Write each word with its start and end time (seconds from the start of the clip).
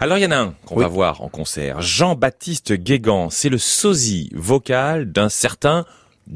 Alors 0.00 0.16
il 0.16 0.22
y 0.22 0.26
en 0.26 0.30
a 0.30 0.36
un 0.36 0.54
qu'on 0.64 0.76
va 0.76 0.86
voir 0.86 1.22
en 1.22 1.28
concert, 1.28 1.82
Jean-Baptiste 1.82 2.72
Guégan, 2.72 3.30
c'est 3.30 3.48
le 3.48 3.58
sosie 3.58 4.30
vocal 4.32 5.10
d'un 5.10 5.28
certain 5.28 5.86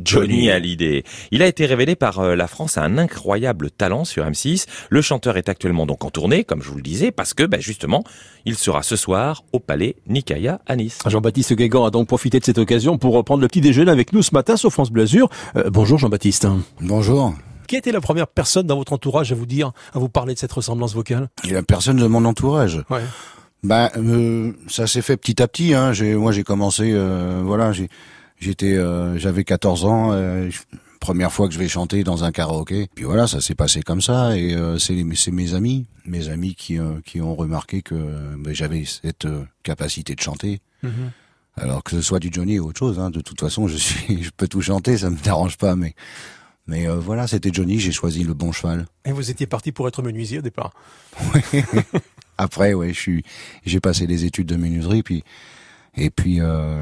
Johnny 0.02 0.50
Hallyday. 0.50 1.04
Il 1.30 1.42
a 1.42 1.46
été 1.46 1.66
révélé 1.66 1.94
par 1.94 2.18
euh, 2.18 2.34
la 2.34 2.48
France 2.48 2.76
à 2.76 2.82
un 2.82 2.98
incroyable 2.98 3.70
talent 3.70 4.04
sur 4.04 4.24
M6. 4.24 4.66
Le 4.90 5.00
chanteur 5.00 5.36
est 5.36 5.48
actuellement 5.48 5.86
donc 5.86 6.04
en 6.04 6.10
tournée, 6.10 6.42
comme 6.42 6.60
je 6.60 6.70
vous 6.70 6.76
le 6.76 6.82
disais, 6.82 7.12
parce 7.12 7.34
que 7.34 7.44
bah, 7.44 7.60
justement, 7.60 8.02
il 8.46 8.56
sera 8.56 8.82
ce 8.82 8.96
soir 8.96 9.44
au 9.52 9.60
Palais 9.60 9.94
Nikaya 10.08 10.60
à 10.66 10.74
Nice. 10.74 10.98
Jean-Baptiste 11.06 11.52
Guégan 11.52 11.84
a 11.84 11.90
donc 11.90 12.08
profité 12.08 12.40
de 12.40 12.44
cette 12.44 12.58
occasion 12.58 12.98
pour 12.98 13.14
reprendre 13.14 13.42
le 13.42 13.48
petit 13.48 13.60
déjeuner 13.60 13.92
avec 13.92 14.12
nous 14.12 14.22
ce 14.22 14.34
matin 14.34 14.56
sur 14.56 14.72
France 14.72 14.90
Blasure. 14.90 15.28
Euh, 15.56 15.70
bonjour 15.70 15.98
Jean-Baptiste. 15.98 16.48
Bonjour. 16.80 17.34
Qui 17.68 17.76
était 17.76 17.92
la 17.92 18.00
première 18.00 18.26
personne 18.26 18.66
dans 18.66 18.76
votre 18.76 18.92
entourage 18.92 19.30
à 19.30 19.34
vous 19.36 19.46
dire, 19.46 19.72
à 19.94 20.00
vous 20.00 20.08
parler 20.08 20.34
de 20.34 20.38
cette 20.38 20.52
ressemblance 20.52 20.94
vocale? 20.94 21.28
Il 21.44 21.52
y 21.52 21.56
a 21.56 21.62
personne 21.62 21.98
de 21.98 22.06
mon 22.06 22.24
entourage. 22.24 22.82
Ouais. 22.90 23.02
Ben, 23.62 23.90
euh, 23.96 24.52
ça 24.68 24.86
s'est 24.86 25.02
fait 25.02 25.16
petit 25.16 25.40
à 25.42 25.48
petit. 25.48 25.74
Hein. 25.74 25.92
J'ai, 25.92 26.14
moi, 26.14 26.32
j'ai 26.32 26.42
commencé, 26.42 26.92
euh, 26.92 27.42
voilà, 27.44 27.72
j'ai, 27.72 27.88
j'étais, 28.38 28.74
euh, 28.76 29.18
j'avais 29.18 29.44
14 29.44 29.84
ans. 29.84 30.12
Euh, 30.12 30.50
première 31.00 31.32
fois 31.32 31.48
que 31.48 31.54
je 31.54 31.58
vais 31.58 31.68
chanter 31.68 32.02
dans 32.04 32.24
un 32.24 32.32
karaoké. 32.32 32.88
Puis 32.94 33.04
voilà, 33.04 33.26
ça 33.26 33.40
s'est 33.40 33.54
passé 33.54 33.82
comme 33.82 34.00
ça. 34.00 34.36
Et 34.36 34.54
euh, 34.54 34.78
c'est, 34.78 35.04
c'est 35.14 35.30
mes 35.30 35.54
amis, 35.54 35.86
mes 36.06 36.28
amis 36.28 36.54
qui, 36.54 36.78
qui 37.04 37.20
ont 37.20 37.34
remarqué 37.34 37.82
que 37.82 37.94
ben, 38.36 38.52
j'avais 38.52 38.84
cette 38.84 39.28
capacité 39.62 40.14
de 40.14 40.20
chanter. 40.20 40.60
Mm-hmm. 40.84 41.10
Alors 41.56 41.84
que 41.84 41.90
ce 41.90 42.00
soit 42.00 42.18
du 42.18 42.30
Johnny 42.32 42.58
ou 42.58 42.68
autre 42.68 42.78
chose. 42.78 42.98
Hein. 42.98 43.10
De 43.10 43.20
toute 43.20 43.40
façon, 43.40 43.68
je 43.68 43.76
suis, 43.76 44.22
je 44.24 44.30
peux 44.36 44.48
tout 44.48 44.62
chanter, 44.62 44.98
ça 44.98 45.10
me 45.10 45.16
dérange 45.16 45.56
pas. 45.56 45.76
Mais 45.76 45.94
mais 46.66 46.88
euh, 46.88 46.96
voilà, 46.96 47.26
c'était 47.26 47.50
Johnny, 47.52 47.78
j'ai 47.78 47.92
choisi 47.92 48.22
le 48.22 48.34
bon 48.34 48.52
cheval. 48.52 48.86
Et 49.04 49.12
vous 49.12 49.30
étiez 49.30 49.46
parti 49.46 49.72
pour 49.72 49.88
être 49.88 50.02
menuisier 50.02 50.38
au 50.38 50.42
départ 50.42 50.72
Après, 52.42 52.74
ouais, 52.74 52.88
je 52.88 52.98
suis, 52.98 53.24
j'ai 53.64 53.80
passé 53.80 54.06
des 54.06 54.24
études 54.24 54.46
de 54.46 54.56
menuiserie, 54.56 55.02
puis 55.02 55.24
et 55.94 56.08
puis 56.08 56.40
euh, 56.40 56.80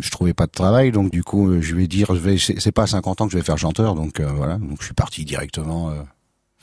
je 0.00 0.10
trouvais 0.10 0.34
pas 0.34 0.46
de 0.46 0.52
travail, 0.52 0.92
donc 0.92 1.10
du 1.10 1.24
coup, 1.24 1.60
je 1.60 1.74
vais 1.74 1.88
dire, 1.88 2.14
je 2.14 2.20
vais, 2.20 2.38
c'est 2.38 2.72
pas 2.72 2.84
à 2.84 2.86
50 2.86 3.20
ans 3.20 3.26
que 3.26 3.32
je 3.32 3.38
vais 3.38 3.42
faire 3.42 3.58
chanteur, 3.58 3.94
donc 3.94 4.20
euh, 4.20 4.30
voilà, 4.30 4.58
donc 4.58 4.78
je 4.80 4.84
suis 4.84 4.94
parti 4.94 5.24
directement 5.24 5.90
euh, 5.90 5.94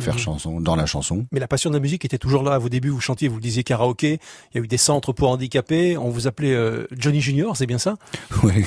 faire 0.01 0.15
mhm. 0.15 0.19
chanson, 0.19 0.61
dans 0.61 0.75
la 0.75 0.85
chanson. 0.85 1.25
Mais 1.31 1.39
la 1.39 1.47
passion 1.47 1.69
de 1.69 1.75
la 1.75 1.79
musique 1.79 2.03
était 2.03 2.17
toujours 2.17 2.43
là 2.43 2.53
à 2.53 2.57
vos 2.57 2.69
débuts. 2.69 2.89
Vous 2.89 2.99
chantiez, 2.99 3.27
vous 3.27 3.35
le 3.35 3.41
disiez 3.41 3.63
karaoké. 3.63 4.19
Il 4.53 4.57
y 4.57 4.61
a 4.61 4.63
eu 4.63 4.67
des 4.67 4.77
centres 4.77 5.13
pour 5.13 5.29
handicapés. 5.29 5.97
On 5.97 6.09
vous 6.09 6.27
appelait 6.27 6.53
euh, 6.53 6.85
Johnny 6.91 7.21
Junior, 7.21 7.55
c'est 7.55 7.67
bien 7.67 7.77
ça? 7.77 7.95
Oui, 8.43 8.65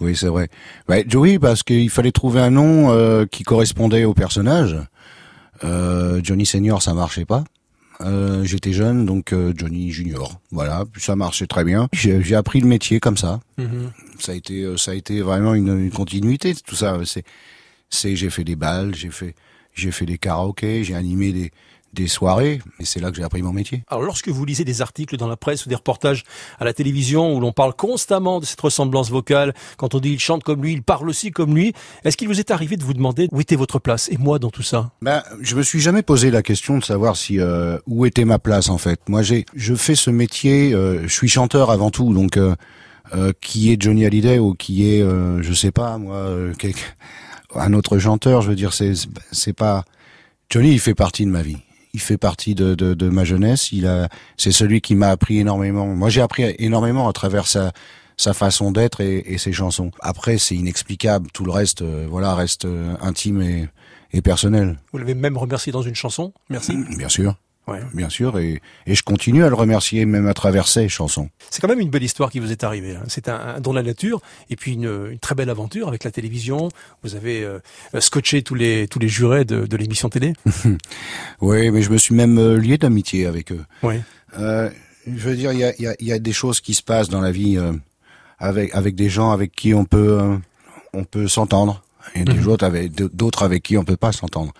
oui, 0.00 0.14
c'est 0.14 0.28
vrai. 0.28 0.48
Ouais, 0.88 1.04
Joey, 1.08 1.38
parce 1.38 1.62
qu'il 1.62 1.88
fallait 1.88 2.12
trouver 2.12 2.40
un 2.40 2.50
nom 2.50 2.90
euh, 2.90 3.24
qui 3.24 3.42
correspondait 3.42 4.04
au 4.04 4.12
personnage. 4.12 4.76
Euh, 5.64 6.20
Johnny 6.22 6.44
Senior, 6.44 6.82
ça 6.82 6.92
marchait 6.92 7.24
pas. 7.24 7.44
Euh, 8.00 8.44
j'étais 8.44 8.72
jeune, 8.72 9.06
donc 9.06 9.34
Johnny 9.56 9.90
Junior. 9.90 10.40
Voilà, 10.50 10.84
ça 10.96 11.16
marchait 11.16 11.46
très 11.46 11.64
bien. 11.64 11.88
J'ai 11.92 12.34
appris 12.34 12.60
le 12.60 12.66
métier 12.66 13.00
comme 13.00 13.16
ça. 13.16 13.40
Mhm. 13.56 13.90
Ça 14.18 14.32
a 14.32 14.34
été, 14.34 14.76
ça 14.76 14.92
a 14.92 14.94
été 14.94 15.20
vraiment 15.20 15.54
une, 15.54 15.78
une 15.78 15.90
continuité. 15.90 16.54
Tout 16.54 16.76
ça, 16.76 16.98
c'est, 17.04 17.24
c'est, 17.90 18.16
j'ai 18.16 18.30
fait 18.30 18.44
des 18.44 18.56
balles, 18.56 18.94
j'ai 18.94 19.10
fait, 19.10 19.34
j'ai 19.74 19.90
fait 19.90 20.06
des 20.06 20.18
karaokés, 20.18 20.84
j'ai 20.84 20.94
animé 20.94 21.32
des, 21.32 21.50
des 21.92 22.06
soirées, 22.06 22.60
et 22.80 22.84
c'est 22.84 23.00
là 23.00 23.10
que 23.10 23.16
j'ai 23.16 23.22
appris 23.22 23.42
mon 23.42 23.52
métier. 23.52 23.82
Alors 23.88 24.02
lorsque 24.02 24.28
vous 24.28 24.44
lisez 24.44 24.64
des 24.64 24.82
articles 24.82 25.16
dans 25.16 25.28
la 25.28 25.36
presse 25.36 25.66
ou 25.66 25.68
des 25.68 25.74
reportages 25.74 26.24
à 26.58 26.64
la 26.64 26.72
télévision 26.72 27.34
où 27.34 27.40
l'on 27.40 27.52
parle 27.52 27.74
constamment 27.74 28.40
de 28.40 28.44
cette 28.44 28.60
ressemblance 28.60 29.10
vocale, 29.10 29.54
quand 29.76 29.94
on 29.94 30.00
dit 30.00 30.10
il 30.10 30.20
chante 30.20 30.42
comme 30.42 30.62
lui, 30.62 30.72
il 30.72 30.82
parle 30.82 31.08
aussi 31.08 31.30
comme 31.30 31.54
lui, 31.54 31.72
est-ce 32.04 32.16
qu'il 32.16 32.28
vous 32.28 32.40
est 32.40 32.50
arrivé 32.50 32.76
de 32.76 32.84
vous 32.84 32.94
demander 32.94 33.28
où 33.32 33.40
était 33.40 33.56
votre 33.56 33.78
place 33.78 34.08
et 34.10 34.18
moi 34.18 34.38
dans 34.38 34.50
tout 34.50 34.62
ça? 34.62 34.90
Ben, 35.02 35.22
je 35.40 35.56
me 35.56 35.62
suis 35.62 35.80
jamais 35.80 36.02
posé 36.02 36.30
la 36.30 36.42
question 36.42 36.78
de 36.78 36.84
savoir 36.84 37.16
si 37.16 37.40
euh, 37.40 37.78
où 37.86 38.04
était 38.06 38.24
ma 38.24 38.38
place 38.38 38.68
en 38.68 38.78
fait. 38.78 39.00
Moi, 39.08 39.22
j'ai, 39.22 39.46
je 39.54 39.74
fais 39.74 39.94
ce 39.94 40.10
métier, 40.10 40.72
euh, 40.74 41.02
je 41.02 41.12
suis 41.12 41.28
chanteur 41.28 41.70
avant 41.70 41.90
tout, 41.90 42.12
donc 42.12 42.36
euh, 42.36 42.54
qui 43.40 43.72
est 43.72 43.80
Johnny 43.80 44.04
Hallyday 44.04 44.38
ou 44.38 44.54
qui 44.54 44.88
est, 44.88 45.00
je 45.00 45.52
sais 45.54 45.70
pas 45.70 45.96
moi, 45.96 46.26
un 47.54 47.72
autre 47.72 47.98
chanteur, 47.98 48.42
je 48.42 48.50
veux 48.50 48.56
dire, 48.56 48.74
c'est 48.74 48.92
c'est 49.32 49.54
pas 49.54 49.84
Johnny, 50.50 50.72
il 50.72 50.80
fait 50.80 50.94
partie 50.94 51.24
de 51.24 51.30
ma 51.30 51.42
vie. 51.42 51.58
Il 51.94 52.00
fait 52.00 52.18
partie 52.18 52.54
de, 52.54 52.74
de, 52.74 52.94
de 52.94 53.08
ma 53.08 53.24
jeunesse. 53.24 53.72
Il 53.72 53.86
a, 53.86 54.08
c'est 54.36 54.52
celui 54.52 54.80
qui 54.80 54.94
m'a 54.94 55.08
appris 55.08 55.38
énormément. 55.38 55.86
Moi, 55.86 56.08
j'ai 56.10 56.20
appris 56.20 56.44
énormément 56.58 57.08
à 57.08 57.12
travers 57.12 57.46
sa 57.46 57.72
sa 58.20 58.34
façon 58.34 58.72
d'être 58.72 59.00
et, 59.00 59.32
et, 59.32 59.38
ses 59.38 59.52
chansons. 59.52 59.92
Après, 60.00 60.38
c'est 60.38 60.56
inexplicable. 60.56 61.30
Tout 61.32 61.44
le 61.44 61.52
reste, 61.52 61.82
euh, 61.82 62.04
voilà, 62.10 62.34
reste 62.34 62.64
euh, 62.64 62.96
intime 63.00 63.40
et, 63.40 63.68
et 64.12 64.22
personnel. 64.22 64.76
Vous 64.92 64.98
l'avez 64.98 65.14
même 65.14 65.36
remercié 65.38 65.70
dans 65.70 65.82
une 65.82 65.94
chanson? 65.94 66.32
Merci. 66.50 66.76
Bien 66.96 67.08
sûr. 67.08 67.36
Bien 67.94 68.08
sûr, 68.08 68.38
et, 68.38 68.60
et, 68.86 68.94
je 68.94 69.02
continue 69.02 69.44
à 69.44 69.48
le 69.48 69.54
remercier 69.54 70.04
même 70.06 70.26
à 70.26 70.34
travers 70.34 70.68
ces 70.68 70.88
chansons. 70.88 71.28
C'est 71.50 71.60
quand 71.60 71.68
même 71.68 71.80
une 71.80 71.90
belle 71.90 72.02
histoire 72.02 72.30
qui 72.30 72.40
vous 72.40 72.52
est 72.52 72.64
arrivée. 72.64 72.96
Hein. 72.96 73.04
C'est 73.08 73.28
un, 73.28 73.36
un, 73.56 73.60
don 73.60 73.72
de 73.72 73.76
la 73.76 73.82
nature, 73.82 74.20
et 74.50 74.56
puis 74.56 74.72
une, 74.72 75.08
une, 75.12 75.18
très 75.18 75.34
belle 75.34 75.50
aventure 75.50 75.88
avec 75.88 76.04
la 76.04 76.10
télévision. 76.10 76.68
Vous 77.02 77.14
avez 77.14 77.42
euh, 77.42 77.58
scotché 78.00 78.42
tous 78.42 78.54
les 78.54 78.88
tous 78.88 78.98
les 78.98 79.08
jurés 79.08 79.44
de, 79.44 79.66
de 79.66 79.76
l'émission 79.76 80.08
télé. 80.08 80.32
oui, 81.40 81.70
mais 81.70 81.82
je 81.82 81.90
me 81.90 81.98
suis 81.98 82.14
même 82.14 82.38
euh, 82.38 82.56
lié 82.56 82.78
d'amitié 82.78 83.26
avec 83.26 83.52
eux. 83.52 83.64
Oui. 83.82 83.96
Euh, 84.38 84.70
je 85.06 85.28
veux 85.28 85.36
dire, 85.36 85.52
il 85.52 85.58
y 85.58 85.64
a, 85.64 85.74
y, 85.80 85.86
a, 85.86 85.94
y 86.00 86.12
a, 86.12 86.18
des 86.18 86.32
choses 86.32 86.60
qui 86.60 86.74
se 86.74 86.82
passent 86.82 87.08
dans 87.08 87.20
la 87.20 87.32
vie 87.32 87.58
avec 88.38 88.74
avec 88.74 88.94
des 88.94 89.08
gens 89.08 89.30
avec 89.30 89.52
qui 89.52 89.72
on 89.72 89.84
peut 89.84 90.38
on 90.92 91.04
peut 91.04 91.28
s'entendre, 91.28 91.82
et 92.14 92.24
des 92.24 92.34
mhm. 92.34 92.48
autres 92.48 92.64
avec 92.64 92.92
d'autres 92.94 93.42
avec 93.42 93.62
qui 93.62 93.78
on 93.78 93.84
peut 93.84 93.96
pas 93.96 94.12
s'entendre. 94.12 94.52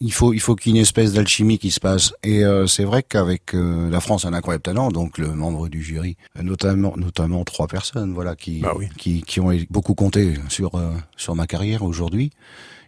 Euh, 0.00 0.06
il 0.06 0.12
faut 0.12 0.32
il 0.32 0.40
faut 0.40 0.56
qu'il 0.56 0.72
y 0.72 0.74
ait 0.74 0.78
une 0.78 0.82
espèce 0.82 1.12
d'alchimie 1.12 1.58
qui 1.58 1.70
se 1.70 1.80
passe. 1.80 2.12
Et 2.22 2.44
euh, 2.44 2.66
c'est 2.66 2.84
vrai 2.84 3.02
qu'avec 3.02 3.54
euh, 3.54 3.90
la 3.90 4.00
France 4.00 4.24
un 4.24 4.32
incroyable 4.32 4.62
talent 4.62 4.90
donc 4.90 5.18
le 5.18 5.28
membre 5.28 5.68
du 5.68 5.82
jury 5.82 6.16
notamment 6.42 6.94
notamment 6.96 7.44
trois 7.44 7.66
personnes 7.66 8.12
voilà 8.14 8.36
qui 8.36 8.60
bah 8.60 8.74
qui 8.96 9.22
qui 9.22 9.40
ont 9.40 9.52
beaucoup 9.70 9.94
compté 9.94 10.34
sur 10.48 10.76
euh, 10.76 10.92
sur 11.16 11.34
ma 11.34 11.46
carrière 11.46 11.82
aujourd'hui 11.82 12.30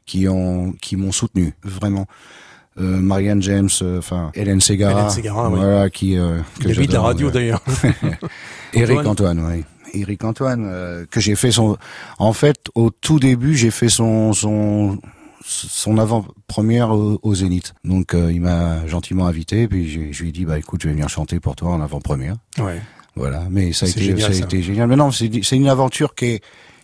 qui 0.07 0.29
ont 0.29 0.73
qui 0.81 0.97
m'ont 0.97 1.13
soutenu 1.13 1.55
vraiment. 1.63 2.07
Marianne 2.75 3.43
James 3.43 3.69
enfin 3.99 4.31
Hélène 4.33 4.63
Segara, 4.63 5.07
voilà 5.51 5.91
qui 5.91 6.15
que 6.15 6.87
de 6.87 6.93
la 6.95 7.03
radio 7.03 7.31
d'ailleurs. 7.31 7.63
Eric 8.73 9.07
Antoine. 9.07 9.45
Oui. 9.47 9.63
Eric 9.93 10.25
Antoine 10.25 11.07
que 11.11 11.21
j'ai 11.21 11.35
fait 11.35 11.53
son 11.53 11.77
en 12.19 12.33
fait 12.33 12.57
au 12.75 12.89
tout 12.89 13.19
début 13.19 13.55
j'ai 13.57 13.71
fait 13.71 13.91
son 13.91 14.33
son 14.33 14.99
son 15.45 15.99
avant-première 15.99 16.91
au, 16.91 17.35
Zénith. 17.35 17.75
Donc 17.85 18.15
euh, 18.15 18.33
il 18.33 18.41
m'a 18.41 18.87
gentiment 18.87 19.27
invité, 19.27 19.69
puis 19.69 19.89
je, 19.89 20.23
lui 20.23 20.29
ai 20.29 20.33
dit 20.33 20.45
bah 20.45 20.59
écoute, 20.59 20.83
je 20.83 20.89
vais 20.89 20.95
venir 20.95 21.09
chanter 21.09 21.41
pour 21.41 21.57
toi 21.57 21.71
en 21.71 21.81
avant-première. 21.81 22.37
Ouais. 22.59 22.81
Voilà, 23.15 23.47
mais 23.51 23.73
ça 23.73 23.87
a 23.87 23.89
été 23.89 24.19
ça 24.19 24.29
a 24.29 24.35
été 24.35 24.63
génial. 24.63 24.89
Mais 24.89 24.97
non, 24.97 25.11
c'est 25.11 25.31
c'est 25.43 25.57
une 25.57 25.69
aventure 25.69 26.15
qui 26.15 26.27
est 26.27 26.43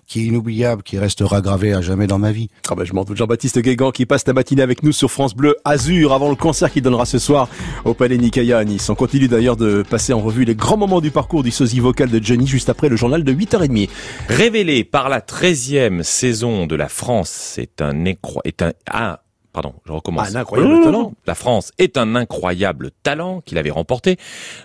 qui 0.08 0.20
est 0.20 0.24
inoubliable, 0.24 0.82
qui 0.82 0.98
restera 0.98 1.42
gravé 1.42 1.74
à 1.74 1.82
jamais 1.82 2.06
dans 2.06 2.18
ma 2.18 2.32
vie. 2.32 2.48
Ah 2.70 2.74
ben 2.74 2.84
je 2.84 2.94
m'en 2.94 3.04
doute. 3.04 3.18
Jean-Baptiste 3.18 3.58
Guégan 3.58 3.90
qui 3.90 4.06
passe 4.06 4.26
la 4.26 4.32
matinée 4.32 4.62
avec 4.62 4.82
nous 4.82 4.92
sur 4.92 5.10
France 5.10 5.34
Bleu 5.34 5.56
Azur 5.64 6.14
avant 6.14 6.30
le 6.30 6.34
concert 6.34 6.72
qu'il 6.72 6.82
donnera 6.82 7.04
ce 7.04 7.18
soir 7.18 7.48
au 7.84 7.92
Palais 7.92 8.16
Nikaya 8.16 8.58
à 8.58 8.64
Nice. 8.64 8.88
On 8.88 8.94
continue 8.94 9.28
d'ailleurs 9.28 9.56
de 9.58 9.82
passer 9.88 10.14
en 10.14 10.20
revue 10.20 10.44
les 10.44 10.54
grands 10.54 10.78
moments 10.78 11.02
du 11.02 11.10
parcours 11.10 11.42
du 11.42 11.50
sosie 11.50 11.80
vocal 11.80 12.08
de 12.08 12.24
Johnny 12.24 12.46
juste 12.46 12.70
après 12.70 12.88
le 12.88 12.96
journal 12.96 13.22
de 13.22 13.32
8h30. 13.32 13.90
Révélé 14.28 14.82
par 14.82 15.10
la 15.10 15.20
13e 15.20 16.02
saison 16.02 16.66
de 16.66 16.74
la 16.74 16.88
France, 16.88 17.28
c'est 17.30 17.82
un, 17.82 18.06
écro... 18.06 18.40
est 18.44 18.62
un, 18.62 18.72
ah, 18.90 19.20
pardon, 19.60 19.74
je 19.86 19.92
recommence. 19.92 20.28
Un 20.28 20.36
incroyable 20.36 20.84
talent. 20.84 21.12
La 21.26 21.34
France 21.34 21.72
est 21.78 21.96
un 21.96 22.14
incroyable 22.14 22.92
talent 23.02 23.40
qu'il 23.44 23.58
avait 23.58 23.70
remporté. 23.70 24.16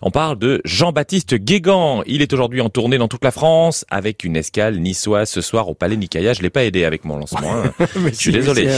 On 0.04 0.12
parle 0.12 0.38
de 0.38 0.62
Jean-Baptiste 0.66 1.34
Guégan. 1.34 2.04
Il 2.06 2.22
est 2.22 2.31
aujourd'hui 2.31 2.62
en 2.62 2.70
tournée 2.70 3.00
dans 3.00 3.08
toute 3.08 3.24
la 3.24 3.31
France 3.31 3.86
avec 3.90 4.24
une 4.24 4.36
escale 4.36 4.80
niçoise 4.80 5.31
ce 5.31 5.42
soir 5.42 5.68
au 5.68 5.74
Palais 5.74 5.98
Nicaïa. 5.98 6.34
Je 6.34 6.44
l'ai 6.44 6.52
pas 6.52 6.64
aidé 6.64 6.86
avec 6.86 7.06
mon 7.06 7.18
lancement. 7.18 7.56
Hein. 7.56 7.74
je 8.06 8.12
suis 8.12 8.31
désolé. 8.31 8.70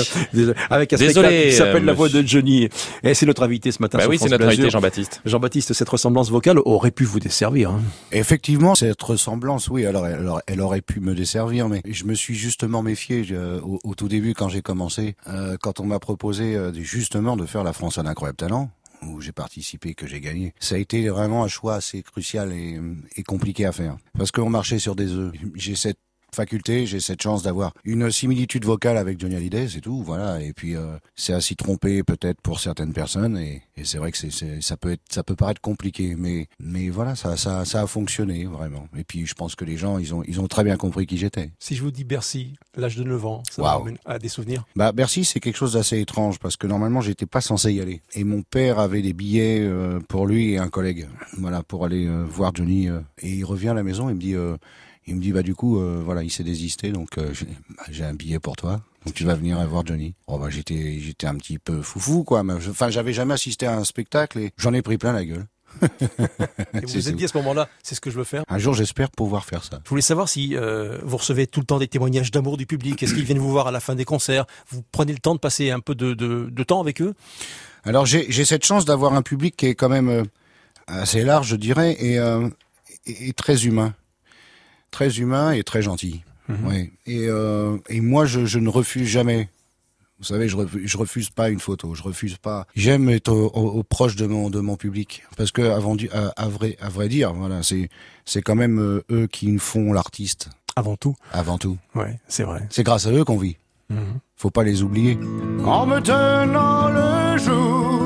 Avec 0.70 0.94
un 0.94 0.98
désolé, 0.98 1.50
qui 1.50 1.56
s'appelle 1.56 1.84
La 1.84 1.92
Voix 1.92 2.08
de 2.08 2.26
Johnny. 2.26 2.70
Et 3.04 3.14
c'est 3.14 3.26
notre 3.26 3.44
invité 3.44 3.74
ce 3.74 3.82
matin. 3.82 3.98
Bah 3.98 4.06
oui, 4.08 4.18
c'est 4.18 4.30
notre 4.30 4.46
invité 4.46 4.70
Jean-Baptiste. 4.70 5.22
Jean-Baptiste, 5.26 5.74
cette 5.74 5.90
ressemblance 5.90 6.30
vocale 6.30 6.60
aurait 6.60 6.92
pu 6.92 7.04
vous 7.04 7.20
desservir. 7.20 7.72
Hein. 7.72 7.82
Effectivement, 8.14 8.74
cette 8.76 9.02
ressemblance, 9.02 9.68
oui, 9.68 9.86
alors 9.86 10.08
elle, 10.08 10.30
elle, 10.48 10.62
aurait 10.62 10.80
pu 10.82 11.02
me 11.02 11.14
desservir, 11.14 11.68
mais 11.68 11.82
je 11.86 12.06
me 12.06 12.14
suis 12.14 12.36
justement 12.36 12.82
méfié 12.84 13.26
au, 13.62 13.82
au, 13.84 13.96
tout 13.96 14.08
début 14.08 14.34
quand 14.34 14.48
j'ai 14.48 14.62
commencé, 14.62 15.16
euh, 15.28 15.58
quand 15.62 15.82
on 15.82 15.86
m'a 15.86 16.00
proposé 16.06 16.56
euh, 16.56 16.72
justement 16.72 17.36
de 17.36 17.48
faire 17.48 17.64
la 17.64 17.74
France 17.74 17.98
un 17.98 18.06
incroyable 18.06 18.38
talent 18.38 18.70
où 19.02 19.22
j'ai 19.22 19.32
participé, 19.32 19.96
que 19.96 20.06
j'ai 20.06 20.22
gagné. 20.22 20.54
Ça 20.60 20.76
a 20.76 20.78
été 20.78 21.10
vraiment 21.10 21.44
un 21.44 21.48
choix 21.48 21.76
assez 21.76 22.04
crucial 22.04 22.54
et, 22.54 22.80
et 23.16 23.24
compliqué 23.24 23.66
à 23.66 23.72
faire. 23.72 23.98
Parce 24.18 24.32
qu'on 24.32 24.50
marchait 24.50 24.80
sur 24.80 24.96
des 24.96 25.12
œufs. 25.12 25.34
J'ai 25.56 25.76
cette 25.76 26.00
faculté, 26.34 26.86
j'ai 26.86 27.00
cette 27.00 27.22
chance 27.22 27.44
d'avoir 27.44 27.74
une 27.84 28.12
similitude 28.12 28.66
vocale 28.66 28.98
avec 28.98 29.20
Johnny 29.20 29.36
Hallyday, 29.36 29.68
c'est 29.68 29.82
tout, 29.82 30.04
voilà. 30.04 30.42
Et 30.42 30.54
puis 30.54 30.76
euh, 30.76 30.98
c'est 31.16 31.34
à 31.34 31.42
s'y 31.42 31.56
tromper 31.56 32.04
peut-être 32.04 32.42
pour 32.42 32.60
certaines 32.60 32.94
personnes, 32.94 33.38
et, 33.38 33.64
et 33.78 33.86
c'est 33.86 33.98
vrai 33.98 34.12
que 34.12 34.18
c'est, 34.18 34.62
ça 34.62 34.78
peut 34.78 34.92
être, 34.92 35.02
ça 35.10 35.24
peut 35.24 35.36
paraître 35.36 35.62
compliqué, 35.62 36.16
mais 36.18 36.48
mais 36.60 36.90
voilà, 36.90 37.16
ça 37.16 37.38
ça 37.38 37.66
ça 37.66 37.82
a 37.82 37.88
fonctionné 37.88 38.46
vraiment. 38.46 38.88
Et 38.98 39.04
puis 39.04 39.26
je 39.26 39.34
pense 39.34 39.56
que 39.56 39.66
les 39.66 39.78
gens, 39.78 39.98
ils 39.98 40.14
ont 40.14 40.24
ils 40.28 40.40
ont 40.40 40.48
très 40.48 40.64
bien 40.64 40.78
compris 40.78 41.06
qui 41.06 41.18
j'étais. 41.18 41.52
Si 41.60 41.76
je 41.76 41.84
vous 41.84 41.92
dis 41.92 42.04
Bercy, 42.04 42.54
l'âge 42.76 42.98
de 42.98 43.04
9 43.04 43.26
ans, 43.26 43.44
ça 43.50 43.62
wow. 43.80 43.88
à 44.06 44.20
des 44.20 44.30
souvenirs. 44.30 44.66
Bah 44.76 44.92
Bercy, 44.92 45.26
c'est 45.26 45.40
quelque 45.40 45.58
chose 45.58 45.74
d'assez 45.74 46.00
étrange 46.00 46.40
parce 46.40 46.58
que 46.58 46.68
normalement 46.68 47.02
j'étais 47.02 47.26
pas 47.26 47.42
censé 47.42 47.74
y 47.74 47.82
aller, 47.82 48.02
et 48.14 48.24
mon 48.24 48.42
père 48.42 48.80
avait 48.80 49.02
des 49.02 49.14
billets 49.14 49.62
euh, 49.62 50.00
pour 50.08 50.28
lui 50.28 50.54
et 50.54 50.58
un 50.58 50.70
collègue, 50.70 51.08
voilà, 51.38 51.64
pour 51.64 51.86
aller 51.86 52.06
euh, 52.06 52.24
voir 52.24 52.54
Johnny. 52.54 52.88
et 52.88 53.30
il 53.30 53.44
revient 53.44 53.70
à 53.70 53.74
la 53.74 53.84
maison, 53.84 54.10
il 54.10 54.16
me 54.16 54.20
dit 54.20 54.36
il 55.08 55.16
me 55.16 55.22
dit 55.22 55.32
bah 55.32 55.44
du 55.44 55.56
coup 55.56 55.80
euh, 55.80 56.02
voilà 56.04 56.24
il 56.24 56.32
s'est 56.32 56.44
désisté 56.44 56.92
donc 56.92 57.18
euh, 57.18 57.32
bah, 57.78 57.84
j'ai 57.90 58.04
un 58.04 58.14
billet 58.14 58.40
pour 58.40 58.56
toi 58.56 58.82
donc 59.06 59.14
tu 59.14 59.24
vas 59.24 59.36
venir 59.36 59.66
voir 59.68 59.86
Johnny. 59.86 60.16
Oh 60.26 60.40
bah 60.40 60.50
j'étais 60.50 60.98
j'étais 61.00 61.28
un 61.28 61.36
petit 61.36 61.60
peu 61.60 61.82
foufou 61.84 62.24
quoi. 62.24 62.44
Enfin 62.70 62.90
j'avais 62.90 63.14
jamais 63.14 63.36
assisté 63.36 63.68
à 63.68 63.78
un 63.78 63.84
spectacle 63.84 64.40
et 64.40 64.52
j'en 64.58 64.74
ai 64.74 64.82
pris 64.82 64.98
plein 64.98 65.14
la 65.14 65.24
gueule. 65.24 65.46
et 65.82 66.80
vous 66.82 66.88
vous 66.94 67.10
êtes 67.10 67.16
dit 67.16 67.26
à 67.26 67.28
ce 67.28 67.38
moment-là, 67.38 67.70
c'est 67.84 67.94
ce 67.94 68.02
que 68.02 68.10
je 68.10 68.18
veux 68.18 68.24
faire? 68.24 68.44
Un 68.48 68.58
jour, 68.58 68.74
j'espère 68.74 69.12
pouvoir 69.12 69.46
faire 69.46 69.64
ça. 69.64 69.80
Je 69.84 69.90
voulais 69.90 70.02
savoir 70.02 70.28
si 70.28 70.56
euh, 70.56 70.98
vous 71.04 71.18
recevez 71.18 71.46
tout 71.46 71.60
le 71.60 71.68
temps 71.68 71.78
des 71.78 71.88
témoignages 71.88 72.32
d'amour 72.32 72.58
du 72.58 72.66
public. 72.66 73.04
Est-ce 73.04 73.14
qu'ils 73.14 73.26
viennent 73.26 73.38
vous 73.38 73.52
voir 73.52 73.68
à 73.68 73.72
la 73.72 73.80
fin 73.80 73.94
des 73.94 74.06
concerts? 74.06 74.46
Vous 74.70 74.84
prenez 74.92 75.12
le 75.14 75.20
temps 75.20 75.36
de 75.36 75.40
passer 75.40 75.70
un 75.70 75.82
peu 75.82 75.94
de, 75.94 76.16
de, 76.16 76.50
de 76.50 76.64
temps 76.64 76.82
avec 76.82 77.00
eux? 77.02 77.14
Alors 77.84 78.08
j'ai 78.08 78.46
cette 78.46 78.66
chance 78.66 78.86
d'avoir 78.86 79.14
un 79.14 79.22
public 79.22 79.56
qui 79.56 79.68
est 79.68 79.76
quand 79.76 79.90
même 79.90 80.26
assez 80.88 81.24
large, 81.24 81.50
je 81.50 81.56
dirais, 81.58 81.92
et, 81.92 82.16
et, 83.06 83.28
et 83.28 83.34
très 83.34 83.66
humain 83.68 83.94
très 84.96 85.18
humain 85.18 85.52
et 85.52 85.64
très 85.64 85.82
gentil. 85.82 86.24
Mhm. 86.48 86.90
Et, 87.06 87.28
euh, 87.28 87.78
et 87.90 88.00
moi, 88.00 88.26
je, 88.26 88.46
je, 88.46 88.60
ne 88.60 88.70
refuse 88.70 89.10
jamais. 89.10 89.50
Vous 90.20 90.24
savez, 90.24 90.48
je 90.48 90.56
refuse, 90.56 90.88
je 90.88 90.98
refuse 90.98 91.30
pas 91.30 91.50
une 91.50 91.60
photo. 91.60 91.94
Je 91.96 92.02
refuse 92.02 92.38
pas. 92.38 92.66
J'aime 92.76 93.10
être 93.10 93.34
au, 93.34 93.84
proche 93.84 94.16
de 94.16 94.26
mon 94.26 94.50
de 94.50 94.62
mon 94.62 94.78
public 94.78 95.24
parce 95.36 95.52
que 95.52 95.64
avant 95.64 95.98
à, 96.14 96.28
à 96.42 96.48
vrai 96.48 96.78
à 96.80 96.88
vrai 96.88 97.10
dire, 97.10 97.34
voilà, 97.34 97.62
c'est 97.62 97.90
c'est 98.24 98.42
quand 98.42 98.56
même 98.56 98.80
euh, 98.80 99.04
eux 99.12 99.28
qui 99.28 99.48
nous 99.48 99.60
font 99.60 99.92
l'artiste. 99.92 100.48
Avant 100.78 100.96
tout. 100.96 101.16
Avant 101.34 101.58
tout. 101.58 101.78
Ouais, 101.94 102.18
c'est 102.30 102.44
vrai. 102.44 102.66
C'est 102.70 102.84
grâce 102.84 103.06
à 103.06 103.12
eux 103.12 103.26
qu'on 103.26 103.38
vit. 103.38 103.58
Mhm. 103.90 104.20
Faut 104.38 104.52
pas 104.52 104.64
les 104.64 104.82
oublier. 104.82 105.20
En 105.66 105.86
me 105.86 106.00
donnant 106.00 106.88
le 107.00 107.38
jour, 107.38 108.02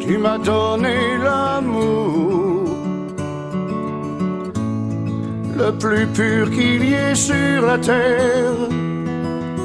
tu 0.00 0.16
m'as 0.16 0.38
donné 0.38 1.18
l'amour 1.18 2.35
le 5.56 5.72
plus 5.72 6.06
pur 6.06 6.50
qu'il 6.50 6.84
y 6.84 6.94
ait 6.94 7.14
sur 7.14 7.66
la 7.66 7.78
terre, 7.78 8.68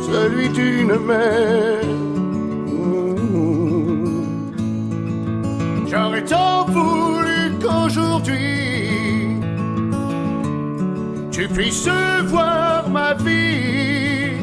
celui 0.09 0.49
d'une 0.49 0.97
mère. 1.05 1.85
J'aurais 5.87 6.23
tant 6.23 6.65
voulu 6.65 7.51
qu'aujourd'hui 7.61 9.39
tu 11.31 11.47
puisses 11.47 11.89
voir 12.27 12.89
ma 12.89 13.13
vie, 13.13 14.37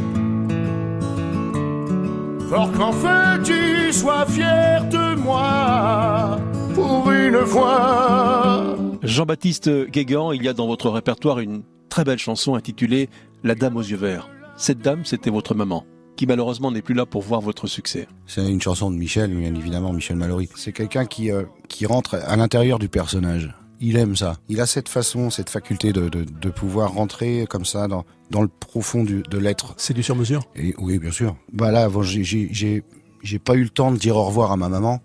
pour 2.50 2.70
qu'enfin 2.72 3.38
tu 3.42 3.92
sois 3.92 4.26
fier 4.26 4.84
de 4.90 5.14
moi 5.16 6.38
pour 6.74 7.10
une 7.10 7.46
fois. 7.46 8.87
Jean-Baptiste 9.08 9.70
Guégan, 9.88 10.32
il 10.32 10.42
y 10.42 10.48
a 10.48 10.52
dans 10.52 10.66
votre 10.66 10.90
répertoire 10.90 11.38
une 11.38 11.62
très 11.88 12.04
belle 12.04 12.18
chanson 12.18 12.56
intitulée 12.56 13.08
La 13.42 13.54
Dame 13.54 13.78
aux 13.78 13.82
yeux 13.82 13.96
verts. 13.96 14.28
Cette 14.58 14.80
dame, 14.80 15.06
c'était 15.06 15.30
votre 15.30 15.54
maman 15.54 15.86
qui 16.14 16.26
malheureusement 16.26 16.70
n'est 16.70 16.82
plus 16.82 16.94
là 16.94 17.06
pour 17.06 17.22
voir 17.22 17.40
votre 17.40 17.66
succès. 17.68 18.06
C'est 18.26 18.46
une 18.46 18.60
chanson 18.60 18.90
de 18.90 18.96
Michel, 18.96 19.34
bien 19.34 19.54
évidemment, 19.54 19.94
Michel 19.94 20.16
Mallory. 20.16 20.50
C'est 20.56 20.72
quelqu'un 20.72 21.06
qui, 21.06 21.30
euh, 21.30 21.44
qui 21.68 21.86
rentre 21.86 22.16
à 22.16 22.36
l'intérieur 22.36 22.78
du 22.78 22.90
personnage. 22.90 23.54
Il 23.80 23.96
aime 23.96 24.14
ça. 24.14 24.36
Il 24.50 24.60
a 24.60 24.66
cette 24.66 24.90
façon, 24.90 25.30
cette 25.30 25.48
faculté 25.48 25.94
de, 25.94 26.10
de, 26.10 26.24
de 26.24 26.50
pouvoir 26.50 26.92
rentrer 26.92 27.46
comme 27.48 27.64
ça 27.64 27.88
dans, 27.88 28.04
dans 28.30 28.42
le 28.42 28.48
profond 28.48 29.04
du, 29.04 29.22
de 29.22 29.38
l'être. 29.38 29.72
C'est 29.78 29.94
du 29.94 30.02
sur-mesure? 30.02 30.42
Oui, 30.78 30.98
bien 30.98 31.12
sûr. 31.12 31.34
Bah 31.52 31.70
là, 31.70 31.88
j'ai 32.02 33.38
pas 33.38 33.54
eu 33.54 33.62
le 33.62 33.70
temps 33.70 33.90
de 33.90 33.96
dire 33.96 34.16
au 34.16 34.24
revoir 34.24 34.52
à 34.52 34.58
ma 34.58 34.68
maman. 34.68 35.00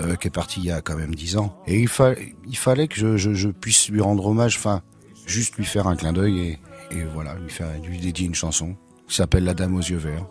Euh, 0.00 0.14
qui 0.16 0.28
est 0.28 0.30
parti 0.30 0.60
il 0.60 0.66
y 0.66 0.70
a 0.70 0.82
quand 0.82 0.94
même 0.94 1.14
dix 1.14 1.38
ans. 1.38 1.56
Et 1.66 1.80
il, 1.80 1.88
fallait 1.88 2.86
que 2.86 3.16
je, 3.16 3.48
puisse 3.48 3.88
lui 3.88 4.02
rendre 4.02 4.26
hommage, 4.26 4.56
enfin, 4.58 4.82
juste 5.26 5.56
lui 5.56 5.64
faire 5.64 5.86
un 5.86 5.96
clin 5.96 6.12
d'œil 6.12 6.58
et, 6.90 7.02
voilà, 7.14 7.34
lui, 7.36 7.48
faire, 7.48 7.68
lui 7.82 7.98
dédier 7.98 8.26
une 8.26 8.34
chanson 8.34 8.76
qui 9.08 9.16
s'appelle 9.16 9.44
La 9.44 9.54
Dame 9.54 9.74
aux 9.74 9.80
yeux 9.80 9.96
verts. 9.96 10.26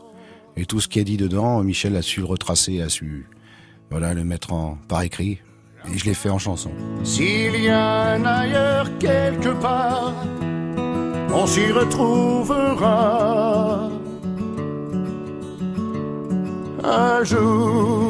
Et 0.56 0.68
tout 0.68 0.80
ce 0.82 0.88
qui 0.88 1.00
est 1.00 1.04
dit 1.04 1.18
dedans, 1.18 1.64
Michel 1.64 1.96
a 1.96 2.04
su 2.04 2.20
le 2.20 2.28
retracer, 2.28 2.80
a 2.82 2.90
su 2.90 3.28
voilà, 3.90 4.14
le 4.14 4.24
mettre 4.24 4.54
en, 4.54 4.78
par 4.88 5.02
écrit. 5.02 5.40
Et 5.92 5.98
je 5.98 6.06
l'ai 6.06 6.14
fait 6.14 6.30
en 6.30 6.38
chanson. 6.38 6.70
S'il 7.04 7.60
y 7.60 7.70
a 7.70 8.12
ailleurs 8.12 8.96
quelque 9.00 9.50
part, 9.60 10.14
on 11.34 11.48
s'y 11.48 11.72
retrouvera 11.72 12.70
un 16.84 17.24
jour. 17.24 18.05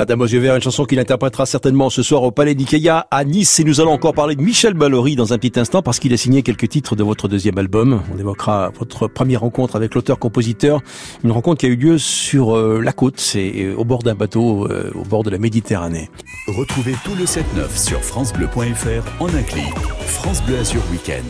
La 0.00 0.06
Dame 0.06 0.22
aux 0.22 0.26
yeux 0.26 0.40
verts, 0.40 0.56
une 0.56 0.62
chanson 0.62 0.86
qu'il 0.86 0.98
interprétera 0.98 1.44
certainement 1.44 1.90
ce 1.90 2.02
soir 2.02 2.22
au 2.22 2.30
Palais 2.30 2.54
d'Ikea 2.54 3.06
à 3.10 3.22
Nice. 3.22 3.60
Et 3.60 3.64
nous 3.64 3.82
allons 3.82 3.90
encore 3.90 4.14
parler 4.14 4.34
de 4.34 4.40
Michel 4.40 4.72
Mallory 4.72 5.14
dans 5.14 5.34
un 5.34 5.38
petit 5.38 5.60
instant 5.60 5.82
parce 5.82 5.98
qu'il 5.98 6.14
a 6.14 6.16
signé 6.16 6.40
quelques 6.40 6.70
titres 6.70 6.96
de 6.96 7.02
votre 7.02 7.28
deuxième 7.28 7.58
album. 7.58 8.00
On 8.10 8.18
évoquera 8.18 8.70
votre 8.78 9.08
première 9.08 9.42
rencontre 9.42 9.76
avec 9.76 9.94
l'auteur-compositeur. 9.94 10.80
Une 11.22 11.32
rencontre 11.32 11.58
qui 11.58 11.66
a 11.66 11.68
eu 11.68 11.76
lieu 11.76 11.98
sur 11.98 12.56
euh, 12.56 12.80
la 12.82 12.94
côte, 12.94 13.20
c'est 13.20 13.52
euh, 13.56 13.74
au 13.76 13.84
bord 13.84 14.02
d'un 14.02 14.14
bateau, 14.14 14.66
euh, 14.70 14.90
au 14.94 15.04
bord 15.04 15.22
de 15.22 15.28
la 15.28 15.36
Méditerranée. 15.36 16.08
Retrouvez 16.48 16.94
tout 17.04 17.14
le 17.14 17.26
7-9 17.26 17.76
sur 17.76 18.02
FranceBleu.fr 18.02 19.22
en 19.22 19.28
un 19.28 19.42
clic. 19.42 19.74
France 20.06 20.42
Bleu 20.46 20.56
Azur 20.60 20.80
Weekend. 20.90 21.26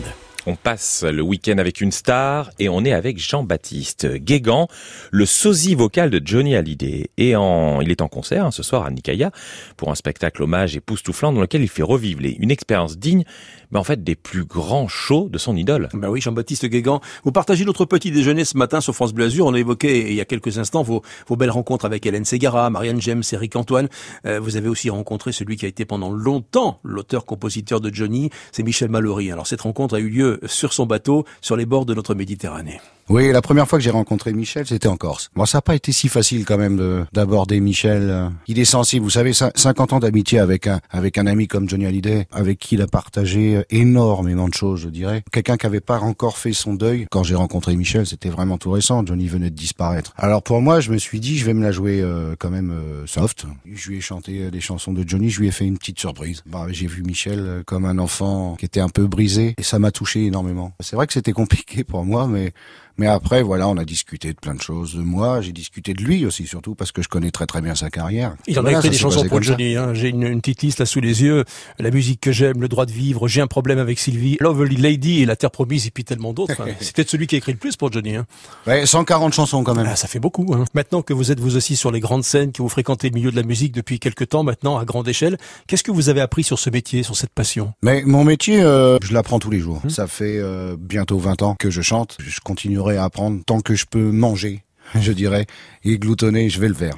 On 0.47 0.55
passe 0.55 1.03
le 1.03 1.21
week-end 1.21 1.59
avec 1.59 1.81
une 1.81 1.91
star 1.91 2.49
et 2.57 2.67
on 2.67 2.83
est 2.83 2.93
avec 2.93 3.19
Jean-Baptiste 3.19 4.07
Guégan, 4.15 4.67
le 5.11 5.27
sosie 5.27 5.75
vocal 5.75 6.09
de 6.09 6.19
Johnny 6.23 6.55
Hallyday. 6.55 7.11
Et 7.17 7.29
il 7.31 7.91
est 7.91 8.01
en 8.01 8.07
concert 8.07 8.47
hein, 8.47 8.51
ce 8.51 8.63
soir 8.63 8.83
à 8.85 8.89
Nikaya 8.89 9.31
pour 9.77 9.91
un 9.91 9.95
spectacle 9.95 10.41
hommage 10.41 10.75
époustouflant 10.75 11.31
dans 11.31 11.41
lequel 11.41 11.61
il 11.61 11.69
fait 11.69 11.83
revivre 11.83 12.21
une 12.23 12.49
expérience 12.49 12.97
digne 12.97 13.23
mais 13.71 13.79
en 13.79 13.83
fait 13.83 14.03
des 14.03 14.15
plus 14.15 14.45
grands 14.45 14.87
shows 14.87 15.29
de 15.29 15.37
son 15.37 15.55
idole. 15.55 15.89
Ben 15.93 16.09
oui, 16.09 16.21
Jean-Baptiste 16.21 16.65
Guégan. 16.65 17.01
Vous 17.23 17.31
partagez 17.31 17.65
notre 17.65 17.85
petit 17.85 18.11
déjeuner 18.11 18.45
ce 18.45 18.57
matin 18.57 18.81
sur 18.81 18.93
France 18.93 19.13
Bleu 19.13 19.25
Azur. 19.25 19.45
On 19.45 19.53
a 19.53 19.59
évoqué 19.59 20.09
il 20.09 20.15
y 20.15 20.21
a 20.21 20.25
quelques 20.25 20.57
instants 20.57 20.83
vos, 20.83 21.01
vos 21.27 21.35
belles 21.35 21.51
rencontres 21.51 21.85
avec 21.85 22.05
Hélène 22.05 22.25
Ségara, 22.25 22.69
Marianne 22.69 23.01
James, 23.01 23.23
Eric 23.31 23.55
Antoine. 23.55 23.89
Euh, 24.25 24.39
vous 24.39 24.57
avez 24.57 24.67
aussi 24.67 24.89
rencontré 24.89 25.31
celui 25.31 25.57
qui 25.57 25.65
a 25.65 25.67
été 25.67 25.85
pendant 25.85 26.11
longtemps 26.11 26.79
l'auteur-compositeur 26.83 27.81
de 27.81 27.93
Johnny, 27.93 28.29
c'est 28.51 28.63
Michel 28.63 28.89
Mallory. 28.89 29.31
Alors 29.31 29.47
cette 29.47 29.61
rencontre 29.61 29.95
a 29.95 29.99
eu 29.99 30.09
lieu 30.09 30.39
sur 30.45 30.73
son 30.73 30.85
bateau, 30.85 31.25
sur 31.41 31.55
les 31.55 31.65
bords 31.65 31.85
de 31.85 31.93
notre 31.93 32.15
Méditerranée. 32.15 32.79
Oui, 33.09 33.29
la 33.31 33.41
première 33.41 33.67
fois 33.67 33.77
que 33.77 33.83
j'ai 33.83 33.91
rencontré 33.91 34.31
Michel, 34.31 34.65
c'était 34.65 34.87
en 34.87 34.95
Corse. 34.95 35.31
Bon, 35.35 35.45
ça 35.45 35.57
n'a 35.57 35.61
pas 35.61 35.75
été 35.75 35.91
si 35.91 36.07
facile 36.07 36.45
quand 36.45 36.57
même 36.57 37.05
d'aborder 37.11 37.59
Michel. 37.59 38.29
Il 38.47 38.57
est 38.57 38.65
sensible, 38.65 39.03
vous 39.03 39.09
savez, 39.09 39.33
50 39.33 39.93
ans 39.93 39.99
d'amitié 39.99 40.39
avec 40.39 40.67
un 40.67 40.79
avec 40.89 41.17
un 41.17 41.27
ami 41.27 41.47
comme 41.47 41.67
Johnny 41.67 41.85
Hallyday, 41.85 42.27
avec 42.31 42.59
qui 42.59 42.75
il 42.75 42.81
a 42.81 42.87
partagé 42.87 43.60
énormément 43.69 44.47
de 44.47 44.53
choses, 44.53 44.81
je 44.81 44.89
dirais. 44.89 45.23
Quelqu'un 45.31 45.57
qui 45.57 45.65
avait 45.65 45.81
pas 45.81 45.99
encore 45.99 46.37
fait 46.37 46.53
son 46.53 46.73
deuil. 46.73 47.05
Quand 47.11 47.23
j'ai 47.23 47.35
rencontré 47.35 47.75
Michel, 47.75 48.05
c'était 48.05 48.29
vraiment 48.29 48.57
tout 48.57 48.71
récent. 48.71 49.05
Johnny 49.05 49.27
venait 49.27 49.49
de 49.49 49.55
disparaître. 49.55 50.13
Alors 50.17 50.43
pour 50.43 50.61
moi, 50.61 50.79
je 50.79 50.91
me 50.91 50.97
suis 50.97 51.19
dit, 51.19 51.37
je 51.37 51.45
vais 51.45 51.53
me 51.53 51.63
la 51.63 51.71
jouer 51.71 52.01
euh, 52.01 52.35
quand 52.37 52.49
même 52.49 52.71
euh, 52.71 53.05
soft. 53.07 53.45
Je 53.71 53.89
lui 53.89 53.97
ai 53.97 54.01
chanté 54.01 54.43
euh, 54.43 54.51
des 54.51 54.61
chansons 54.61 54.93
de 54.93 55.07
Johnny. 55.07 55.29
Je 55.29 55.39
lui 55.39 55.47
ai 55.47 55.51
fait 55.51 55.65
une 55.65 55.77
petite 55.77 55.99
surprise. 55.99 56.43
Bah, 56.45 56.67
j'ai 56.69 56.87
vu 56.87 57.03
Michel 57.03 57.63
comme 57.65 57.85
un 57.85 57.97
enfant 57.97 58.55
qui 58.57 58.65
était 58.65 58.79
un 58.79 58.89
peu 58.89 59.07
brisé 59.07 59.55
et 59.57 59.63
ça 59.63 59.79
m'a 59.79 59.91
touché 59.91 60.25
énormément. 60.25 60.73
C'est 60.79 60.95
vrai 60.95 61.07
que 61.07 61.13
c'était 61.13 61.33
compliqué 61.33 61.83
pour 61.83 62.05
moi, 62.05 62.27
mais 62.27 62.53
mais 62.97 63.07
après, 63.07 63.41
voilà, 63.41 63.67
on 63.67 63.77
a 63.77 63.85
discuté 63.85 64.29
de 64.29 64.39
plein 64.39 64.53
de 64.53 64.61
choses. 64.61 64.95
De 64.95 65.01
moi, 65.01 65.41
j'ai 65.41 65.51
discuté 65.51 65.93
de 65.93 66.03
lui 66.03 66.25
aussi, 66.25 66.45
surtout 66.45 66.75
parce 66.75 66.91
que 66.91 67.01
je 67.01 67.09
connais 67.09 67.31
très 67.31 67.45
très 67.45 67.61
bien 67.61 67.75
sa 67.75 67.89
carrière. 67.89 68.35
Il 68.47 68.59
en 68.59 68.65
a 68.65 68.71
écrit 68.71 68.89
des 68.89 68.97
chansons 68.97 69.25
pour 69.27 69.41
Johnny. 69.41 69.75
Hein. 69.75 69.93
J'ai 69.93 70.09
une, 70.09 70.23
une, 70.23 70.41
petite 70.41 70.61
liste 70.61 70.79
là 70.79 70.85
sous 70.85 71.01
les 71.01 71.23
yeux. 71.23 71.45
La 71.79 71.91
musique 71.91 72.21
que 72.21 72.31
j'aime, 72.31 72.61
le 72.61 72.67
droit 72.67 72.85
de 72.85 72.91
vivre, 72.91 73.27
j'ai 73.27 73.41
un 73.41 73.47
problème 73.47 73.79
avec 73.79 73.99
Sylvie, 73.99 74.37
Lovely 74.39 74.77
Lady 74.77 75.21
et 75.21 75.25
La 75.25 75.35
Terre 75.35 75.51
promise 75.51 75.87
et 75.87 75.91
puis 75.91 76.03
tellement 76.03 76.33
d'autres. 76.33 76.61
Hein. 76.61 76.73
C'est 76.79 76.95
peut-être 76.95 77.09
celui 77.09 77.27
qui 77.27 77.35
a 77.35 77.37
écrit 77.37 77.51
le 77.51 77.57
plus 77.57 77.75
pour 77.75 77.91
Johnny. 77.91 78.15
Hein. 78.15 78.25
Ouais, 78.67 78.85
140 78.85 79.33
chansons 79.33 79.63
quand 79.63 79.75
même. 79.75 79.87
Ah, 79.89 79.95
ça 79.95 80.07
fait 80.07 80.19
beaucoup. 80.19 80.53
Hein. 80.53 80.65
Maintenant 80.73 81.01
que 81.01 81.13
vous 81.13 81.31
êtes 81.31 81.39
vous 81.39 81.55
aussi 81.55 81.75
sur 81.75 81.91
les 81.91 81.99
grandes 81.99 82.23
scènes, 82.23 82.51
que 82.51 82.61
vous 82.61 82.69
fréquentez 82.69 83.09
le 83.09 83.15
milieu 83.15 83.31
de 83.31 83.35
la 83.35 83.43
musique 83.43 83.73
depuis 83.73 83.99
quelques 83.99 84.29
temps 84.29 84.43
maintenant 84.43 84.77
à 84.77 84.85
grande 84.85 85.07
échelle, 85.07 85.37
qu'est-ce 85.67 85.83
que 85.83 85.91
vous 85.91 86.09
avez 86.09 86.21
appris 86.21 86.43
sur 86.43 86.59
ce 86.59 86.69
métier, 86.69 87.03
sur 87.03 87.15
cette 87.15 87.31
passion? 87.31 87.73
Mais 87.81 88.03
mon 88.05 88.23
métier, 88.23 88.61
euh, 88.61 88.97
je 89.01 89.13
l'apprends 89.13 89.39
tous 89.39 89.51
les 89.51 89.59
jours. 89.59 89.81
Hum. 89.83 89.89
Ça 89.89 90.07
fait 90.07 90.37
euh, 90.37 90.75
bientôt 90.79 91.17
20 91.17 91.41
ans 91.41 91.55
que 91.57 91.69
je 91.69 91.81
chante. 91.81 92.17
Je 92.19 92.39
continuerai 92.81 92.97
à 92.97 93.03
apprendre 93.03 93.41
tant 93.45 93.61
que 93.61 93.75
je 93.75 93.85
peux 93.85 94.11
manger. 94.11 94.63
je 94.99 95.11
dirais, 95.11 95.45
et 95.83 95.97
gloutonner, 95.97 96.49
je 96.49 96.59
vais 96.59 96.67
le 96.67 96.73
faire. 96.73 96.95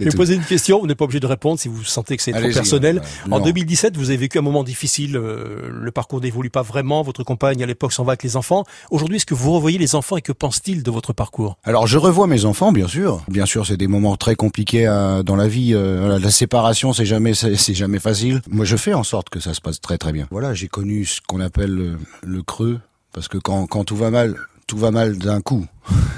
je 0.00 0.04
vais 0.04 0.10
poser 0.16 0.34
une 0.34 0.44
question, 0.44 0.80
vous 0.80 0.86
n'êtes 0.86 0.96
pas 0.96 1.04
obligé 1.04 1.20
de 1.20 1.26
répondre 1.26 1.58
si 1.58 1.68
vous 1.68 1.84
sentez 1.84 2.16
que 2.16 2.22
c'est 2.22 2.32
trop 2.32 2.50
personnel. 2.50 3.02
en 3.30 3.40
2017, 3.40 3.96
vous 3.96 4.10
avez 4.10 4.16
vécu 4.16 4.38
un 4.38 4.42
moment 4.42 4.64
difficile, 4.64 5.16
euh, 5.16 5.68
le 5.70 5.90
parcours 5.90 6.20
n'évolue 6.20 6.50
pas 6.50 6.62
vraiment, 6.62 7.02
votre 7.02 7.24
compagne 7.24 7.62
à 7.62 7.66
l'époque 7.66 7.92
s'en 7.92 8.04
va 8.04 8.12
avec 8.12 8.22
les 8.22 8.36
enfants. 8.36 8.64
Aujourd'hui, 8.90 9.16
est-ce 9.16 9.26
que 9.26 9.34
vous 9.34 9.52
revoyez 9.52 9.78
les 9.78 9.94
enfants 9.94 10.16
et 10.16 10.22
que 10.22 10.32
pense-t-il 10.32 10.82
de 10.82 10.90
votre 10.90 11.12
parcours? 11.12 11.58
Alors 11.64 11.86
je 11.86 11.98
revois 11.98 12.26
mes 12.26 12.44
enfants, 12.44 12.72
bien 12.72 12.88
sûr. 12.88 13.22
Bien 13.28 13.46
sûr, 13.46 13.66
c'est 13.66 13.76
des 13.76 13.88
moments 13.88 14.16
très 14.16 14.34
compliqués 14.34 14.86
euh, 14.86 15.22
dans 15.22 15.36
la 15.36 15.48
vie. 15.48 15.72
Euh, 15.74 16.18
la 16.18 16.30
séparation, 16.30 16.92
c'est 16.92 17.06
jamais, 17.06 17.34
c'est 17.34 17.74
jamais 17.74 17.98
facile. 17.98 18.40
Moi, 18.50 18.64
je 18.64 18.76
fais 18.76 18.94
en 18.94 19.04
sorte 19.04 19.28
que 19.28 19.40
ça 19.40 19.52
se 19.52 19.60
passe 19.60 19.80
très 19.80 19.98
très 19.98 20.12
bien. 20.12 20.26
Voilà, 20.30 20.54
j'ai 20.54 20.68
connu 20.68 21.04
ce 21.04 21.20
qu'on 21.26 21.40
appelle 21.40 21.96
le, 22.22 22.42
creux, 22.42 22.80
parce 23.16 23.28
que 23.28 23.38
quand, 23.38 23.66
quand 23.66 23.82
tout 23.82 23.96
va 23.96 24.10
mal, 24.10 24.36
tout 24.66 24.76
va 24.76 24.90
mal 24.90 25.16
d'un 25.16 25.40
coup. 25.40 25.64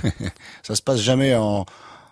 ça 0.64 0.75
se 0.75 0.83
passe 0.83 1.00
jamais 1.00 1.33
en, 1.37 1.64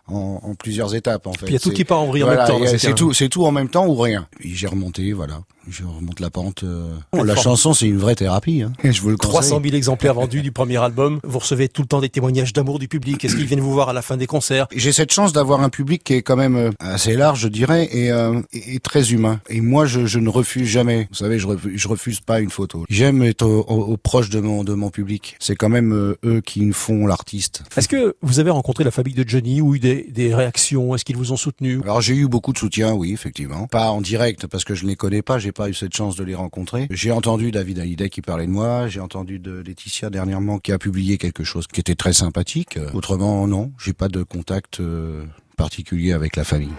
en, 0.06 0.40
en, 0.40 0.54
plusieurs 0.54 0.94
étapes 0.94 1.26
en 1.26 1.32
fait. 1.32 1.46
il 1.46 1.54
y 1.54 1.56
a 1.56 1.58
tout 1.58 1.72
qui 1.72 1.84
part 1.84 2.02
en 2.02 2.06
vrille 2.06 2.22
en 2.22 2.28
même 2.28 2.46
temps. 2.46 2.60
C'est 2.78 2.94
tout, 2.94 3.12
c'est 3.12 3.28
tout 3.28 3.44
en 3.44 3.50
même 3.50 3.68
temps 3.68 3.88
ou 3.88 3.96
rien. 3.96 4.28
J'ai 4.38 4.68
remonté, 4.68 5.12
voilà 5.12 5.40
je 5.68 5.84
remonte 5.84 6.20
la 6.20 6.30
pente. 6.30 6.62
Euh. 6.64 6.88
la 7.12 7.36
chanson, 7.36 7.74
c'est 7.74 7.86
une 7.86 7.98
vraie 7.98 8.14
thérapie. 8.14 8.62
Hein. 8.62 8.72
Je 8.84 9.00
vous 9.00 9.10
le 9.10 9.16
300 9.16 9.60
000 9.62 9.74
exemplaires 9.74 10.14
vendus 10.14 10.42
du 10.42 10.52
premier 10.52 10.76
album. 10.76 11.20
Vous 11.24 11.38
recevez 11.38 11.68
tout 11.68 11.82
le 11.82 11.88
temps 11.88 12.00
des 12.00 12.08
témoignages 12.08 12.52
d'amour 12.52 12.78
du 12.78 12.88
public. 12.88 13.24
Est-ce 13.24 13.36
qu'ils 13.36 13.46
viennent 13.46 13.60
vous 13.60 13.72
voir 13.72 13.88
à 13.88 13.92
la 13.92 14.02
fin 14.02 14.16
des 14.16 14.26
concerts? 14.26 14.66
J'ai 14.74 14.92
cette 14.92 15.12
chance 15.12 15.32
d'avoir 15.32 15.60
un 15.60 15.68
public 15.68 16.04
qui 16.04 16.14
est 16.14 16.22
quand 16.22 16.36
même 16.36 16.56
euh, 16.56 16.70
assez 16.78 17.14
large, 17.14 17.40
je 17.40 17.48
dirais, 17.48 17.88
et, 17.92 18.10
euh, 18.10 18.40
et 18.52 18.78
très 18.78 19.12
humain. 19.12 19.40
Et 19.48 19.60
moi, 19.60 19.86
je, 19.86 20.06
je, 20.06 20.18
ne 20.18 20.28
refuse 20.28 20.68
jamais. 20.68 21.08
Vous 21.10 21.16
savez, 21.16 21.38
je 21.38 21.46
refuse, 21.46 21.72
je 21.76 21.88
refuse 21.88 22.20
pas 22.20 22.40
une 22.40 22.50
photo. 22.50 22.84
J'aime 22.88 23.22
être 23.22 23.44
au, 23.44 23.60
au, 23.62 23.96
proche 23.96 24.30
de 24.30 24.40
mon 24.40 24.64
de 24.64 24.74
mon 24.74 24.90
public. 24.90 25.36
C'est 25.40 25.56
quand 25.56 25.68
même 25.68 25.92
euh, 25.92 26.18
eux 26.24 26.40
qui 26.40 26.64
me 26.64 26.72
font 26.72 27.06
l'artiste. 27.06 27.62
Est-ce 27.76 27.88
que 27.88 28.16
vous 28.22 28.38
avez 28.38 28.50
rencontré 28.50 28.84
la 28.84 28.90
famille 28.90 29.14
de 29.14 29.28
Johnny 29.28 29.60
ou 29.60 29.74
eu 29.74 29.78
des, 29.78 30.06
des 30.10 30.34
réactions? 30.34 30.94
Est-ce 30.94 31.04
qu'ils 31.04 31.16
vous 31.16 31.32
ont 31.32 31.36
soutenu 31.36 31.80
Alors 31.82 32.00
j'ai 32.00 32.14
eu 32.14 32.28
beaucoup 32.28 32.52
de 32.52 32.58
soutien, 32.58 32.92
oui, 32.92 33.12
effectivement. 33.12 33.66
Pas 33.66 33.90
en 33.90 34.00
direct 34.00 34.46
parce 34.46 34.64
que 34.64 34.74
je 34.74 34.84
ne 34.84 34.90
les 34.90 34.96
connais 34.96 35.22
pas. 35.22 35.38
J'ai 35.38 35.52
pas 35.56 35.68
eu 35.68 35.74
cette 35.74 35.96
chance 35.96 36.16
de 36.16 36.24
les 36.24 36.34
rencontrer. 36.34 36.86
J'ai 36.90 37.10
entendu 37.10 37.50
David 37.50 37.78
Hallyday 37.78 38.10
qui 38.10 38.22
parlait 38.22 38.46
de 38.46 38.52
moi, 38.52 38.88
j'ai 38.88 39.00
entendu 39.00 39.38
de 39.38 39.62
Laetitia 39.66 40.10
dernièrement 40.10 40.58
qui 40.58 40.72
a 40.72 40.78
publié 40.78 41.18
quelque 41.18 41.44
chose 41.44 41.66
qui 41.66 41.80
était 41.80 41.94
très 41.94 42.12
sympathique. 42.12 42.78
Autrement, 42.94 43.46
non, 43.46 43.72
j'ai 43.78 43.92
pas 43.92 44.08
de 44.08 44.22
contact 44.22 44.80
euh, 44.80 45.24
particulier 45.56 46.12
avec 46.12 46.36
la 46.36 46.44
famille. 46.44 46.72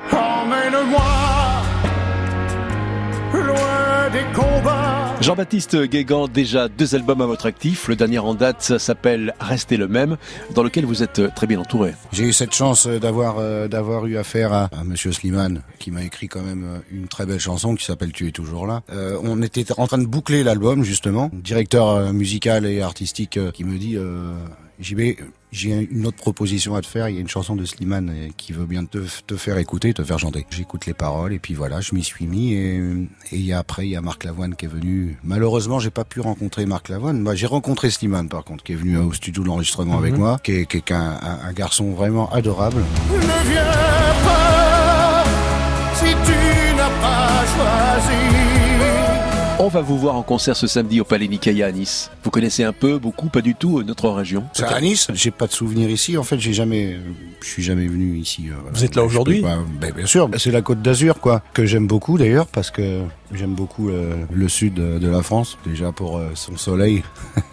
Jean-Baptiste 5.27 5.75
Guégan, 5.75 6.29
déjà 6.29 6.69
deux 6.69 6.95
albums 6.95 7.19
à 7.19 7.25
votre 7.25 7.47
actif. 7.47 7.89
Le 7.89 7.97
dernier 7.97 8.17
en 8.17 8.33
date 8.33 8.77
s'appelle 8.77 9.33
Rester 9.41 9.75
le 9.75 9.89
même, 9.89 10.15
dans 10.55 10.63
lequel 10.63 10.85
vous 10.85 11.03
êtes 11.03 11.21
très 11.35 11.45
bien 11.47 11.59
entouré. 11.59 11.95
J'ai 12.13 12.23
eu 12.23 12.31
cette 12.31 12.55
chance 12.55 12.87
d'avoir 12.87 13.35
euh, 13.37 13.67
d'avoir 13.67 14.05
eu 14.05 14.15
affaire 14.15 14.53
à, 14.53 14.69
à 14.71 14.85
Monsieur 14.85 15.11
Slimane, 15.11 15.63
qui 15.79 15.91
m'a 15.91 16.05
écrit 16.05 16.29
quand 16.29 16.43
même 16.43 16.63
euh, 16.63 16.79
une 16.91 17.09
très 17.09 17.25
belle 17.25 17.41
chanson 17.41 17.75
qui 17.75 17.83
s'appelle 17.83 18.13
Tu 18.13 18.29
es 18.29 18.31
toujours 18.31 18.67
là. 18.67 18.83
Euh, 18.89 19.19
on 19.21 19.41
était 19.41 19.65
en 19.77 19.85
train 19.85 19.97
de 19.97 20.05
boucler 20.05 20.45
l'album 20.45 20.85
justement. 20.85 21.29
Directeur 21.33 22.13
musical 22.13 22.65
et 22.65 22.81
artistique 22.81 23.37
qui 23.51 23.65
me 23.65 23.77
dit 23.77 23.97
JB, 24.79 25.17
j'ai 25.51 25.87
une 25.91 26.05
autre 26.05 26.17
proposition 26.17 26.75
à 26.75 26.81
te 26.81 26.87
faire. 26.87 27.09
Il 27.09 27.15
y 27.15 27.17
a 27.17 27.21
une 27.21 27.27
chanson 27.27 27.55
de 27.55 27.65
Slimane 27.65 28.09
euh, 28.09 28.29
qui 28.35 28.51
veut 28.51 28.65
bien 28.65 28.85
te, 28.85 28.99
te 29.25 29.37
faire 29.37 29.57
écouter, 29.57 29.93
te 29.93 30.03
faire 30.03 30.19
chanter. 30.19 30.45
J'écoute 30.49 30.85
les 30.85 30.93
paroles 30.93 31.33
et 31.33 31.39
puis 31.39 31.53
voilà, 31.53 31.79
je 31.81 31.95
m'y 31.95 32.03
suis 32.03 32.27
mis. 32.27 32.53
Et, 32.53 32.81
et 33.31 33.53
après, 33.53 33.87
il 33.87 33.91
y 33.91 33.95
a 33.95 34.01
Marc 34.01 34.23
Lavoine 34.23 34.55
qui 34.55 34.65
est 34.65 34.69
venu. 34.69 35.17
Malheureusement, 35.23 35.79
j'ai 35.79 35.89
pas 35.89 36.03
pu 36.03 36.19
rencontrer 36.19 36.65
Marc 36.65 36.89
Lavoine. 36.89 37.21
Moi, 37.21 37.35
j'ai 37.35 37.47
rencontré 37.47 37.89
Slimane 37.89 38.29
par 38.29 38.43
contre, 38.43 38.63
qui 38.63 38.73
est 38.73 38.75
venu 38.77 38.97
au 38.97 39.13
studio 39.13 39.43
de 39.43 39.47
l'enregistrement 39.47 39.97
avec 39.97 40.13
mhm. 40.13 40.19
moi, 40.19 40.39
qui 40.43 40.51
est, 40.51 40.65
qui 40.65 40.77
est 40.77 40.91
un, 40.91 41.19
un, 41.43 41.53
garçon 41.53 41.91
vraiment 41.91 42.29
adorable. 42.31 42.83
Ne 43.11 43.49
viens 43.49 43.63
pas 44.25 45.23
si 45.95 46.05
tu 46.05 46.75
n'as 46.75 46.89
pas 47.01 47.45
choisi. 47.45 48.26
On 49.59 49.69
va 49.69 49.81
vous 49.81 49.97
voir 49.97 50.15
en 50.15 50.21
concert 50.21 50.55
ce 50.55 50.67
samedi 50.67 51.01
au 51.01 51.03
Palais 51.03 51.27
Nicaïa 51.27 51.65
à 51.65 51.71
Nice. 51.71 52.11
Vous 52.23 52.29
connaissez 52.29 52.63
un 52.63 52.73
peu, 52.73 52.99
beaucoup, 52.99 53.27
pas 53.29 53.41
du 53.41 53.55
tout 53.55 53.81
notre 53.81 54.07
région 54.09 54.43
C'est 54.53 54.65
à 54.65 54.79
Nice 54.79 55.07
J'ai 55.15 55.31
pas 55.31 55.47
de 55.47 55.51
souvenir 55.51 55.89
ici. 55.89 56.15
En 56.15 56.21
fait, 56.21 56.39
j'ai 56.39 56.53
jamais, 56.53 56.95
je 57.41 57.47
suis 57.47 57.63
jamais 57.63 57.87
venu 57.87 58.17
ici. 58.17 58.49
Euh, 58.51 58.53
vous 58.71 58.85
êtes 58.85 58.93
là 58.95 59.03
aujourd'hui 59.03 59.41
ben, 59.41 59.65
Bien 59.95 60.05
sûr. 60.05 60.29
C'est 60.37 60.51
la 60.51 60.61
Côte 60.61 60.83
d'Azur, 60.83 61.19
quoi, 61.19 61.41
que 61.55 61.65
j'aime 61.65 61.87
beaucoup 61.87 62.19
d'ailleurs 62.19 62.45
parce 62.45 62.69
que 62.69 63.01
j'aime 63.33 63.55
beaucoup 63.55 63.89
euh, 63.89 64.13
le 64.31 64.47
sud 64.47 64.75
de 64.75 65.07
la 65.09 65.23
France, 65.23 65.57
déjà 65.65 65.91
pour 65.91 66.17
euh, 66.17 66.29
son 66.35 66.55
soleil. 66.55 67.03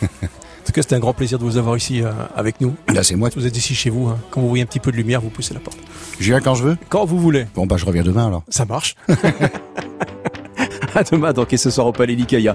En 0.65 0.67
tout 0.67 0.73
cas, 0.73 0.81
c'était 0.81 0.95
un 0.95 1.01
grand 1.01 1.13
plaisir 1.13 1.39
de 1.39 1.45
vous 1.45 1.59
avoir 1.59 1.77
ici 1.77 2.01
avec 2.35 2.63
nous. 2.63 2.75
Là, 2.89 3.03
c'est 3.03 3.17
moi. 3.17 3.29
Vous 3.37 3.47
êtes 3.47 3.55
ici 3.55 3.75
chez 3.75 3.91
vous. 3.91 4.09
Hein. 4.09 4.19
Quand 4.31 4.41
vous 4.41 4.49
voyez 4.49 4.63
un 4.63 4.67
petit 4.67 4.81
peu 4.81 4.91
de 4.91 4.97
lumière, 4.97 5.21
vous 5.21 5.29
poussez 5.29 5.53
la 5.53 5.61
porte. 5.61 5.77
Je 6.19 6.25
viens 6.25 6.41
quand 6.41 6.55
je 6.55 6.63
veux 6.63 6.79
Quand 6.89 7.05
vous 7.05 7.19
voulez. 7.19 7.45
Bon, 7.55 7.67
bah, 7.67 7.77
je 7.77 7.85
reviens 7.85 8.03
demain 8.03 8.29
alors. 8.29 8.45
Ça 8.49 8.65
marche. 8.65 8.97
à 10.95 11.05
demain, 11.05 11.33
donc, 11.33 11.53
et 11.53 11.57
ce 11.57 11.71
soir 11.71 11.87
au 11.87 11.93
Palais 11.93 12.17
Nicaïa. 12.17 12.55